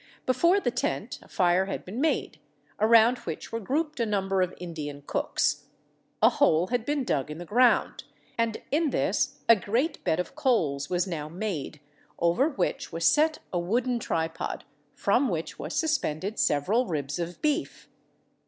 Before 0.25 0.59
the 0.59 0.71
tent 0.71 1.19
a 1.21 1.27
fire 1.27 1.65
had 1.67 1.85
been 1.85 2.01
made, 2.01 2.39
around 2.79 3.19
which 3.19 3.51
were 3.51 3.59
grouped 3.59 3.99
a 3.99 4.05
number 4.07 4.41
of 4.41 4.55
Indian 4.59 5.03
cooks. 5.05 5.65
A 6.23 6.29
hole 6.29 6.69
had 6.69 6.85
been 6.85 7.03
dug 7.03 7.29
in 7.29 7.37
the 7.37 7.45
ground 7.45 8.05
and 8.35 8.63
in 8.71 8.89
this 8.89 9.37
a 9.47 9.55
great 9.55 10.03
bed 10.03 10.19
of 10.19 10.33
coals 10.33 10.89
was 10.89 11.05
now 11.05 11.29
made, 11.29 11.81
over 12.17 12.49
which 12.49 12.91
was 12.91 13.05
set 13.05 13.37
a 13.53 13.59
wooden 13.59 13.99
tripod 13.99 14.63
from 14.95 15.29
which 15.29 15.59
was 15.59 15.75
suspended 15.75 16.39
several 16.39 16.87
ribs 16.87 17.19
of 17.19 17.39
beef. 17.39 17.87